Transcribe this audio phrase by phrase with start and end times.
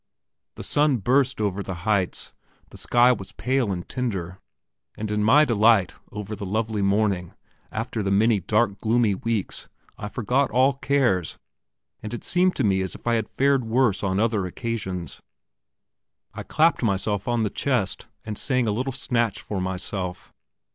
[0.55, 2.33] The sun burst over the heights,
[2.71, 4.39] the sky was pale and tender,
[4.97, 7.35] and in my delight over the lovely morning,
[7.71, 9.67] after the many dark gloomy weeks,
[9.99, 11.37] I forgot all cares,
[12.01, 15.21] and it seemed to me as if I had fared worse on other occasions.
[16.33, 20.33] I clapped myself on the chest and sang a little snatch for myself.